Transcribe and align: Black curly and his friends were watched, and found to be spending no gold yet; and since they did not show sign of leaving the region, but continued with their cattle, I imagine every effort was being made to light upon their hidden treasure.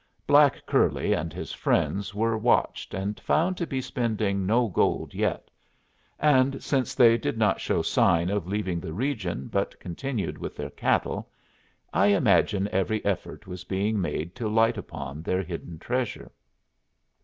Black 0.25 0.65
curly 0.65 1.13
and 1.13 1.31
his 1.31 1.53
friends 1.53 2.15
were 2.15 2.35
watched, 2.35 2.95
and 2.95 3.19
found 3.19 3.55
to 3.57 3.67
be 3.67 3.79
spending 3.79 4.47
no 4.47 4.67
gold 4.67 5.13
yet; 5.13 5.51
and 6.17 6.63
since 6.63 6.95
they 6.95 7.19
did 7.19 7.37
not 7.37 7.61
show 7.61 7.83
sign 7.83 8.31
of 8.31 8.47
leaving 8.47 8.79
the 8.79 8.93
region, 8.93 9.47
but 9.47 9.79
continued 9.79 10.39
with 10.39 10.55
their 10.55 10.71
cattle, 10.71 11.29
I 11.93 12.07
imagine 12.07 12.67
every 12.71 13.05
effort 13.05 13.45
was 13.45 13.63
being 13.63 14.01
made 14.01 14.33
to 14.37 14.49
light 14.49 14.79
upon 14.79 15.21
their 15.21 15.43
hidden 15.43 15.77
treasure. 15.77 16.31